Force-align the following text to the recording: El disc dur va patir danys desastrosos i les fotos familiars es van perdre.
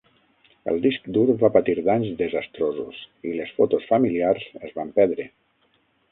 El 0.71 0.79
disc 0.83 1.03
dur 1.17 1.25
va 1.41 1.49
patir 1.57 1.75
danys 1.89 2.15
desastrosos 2.21 3.01
i 3.31 3.33
les 3.41 3.51
fotos 3.59 3.85
familiars 3.91 4.47
es 4.69 4.73
van 4.79 4.91
perdre. 4.97 5.27